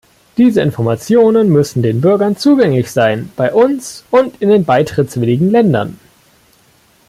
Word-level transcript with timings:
Diese 0.35 0.61
Informationen 0.63 1.49
müssen 1.49 1.83
den 1.83 2.01
Bürgern 2.01 2.35
zugänglich 2.35 2.89
sein 2.89 3.31
bei 3.35 3.53
uns 3.53 4.03
und 4.09 4.41
in 4.41 4.49
den 4.49 4.65
beitrittswilligen 4.65 5.51
Ländern. 5.51 5.99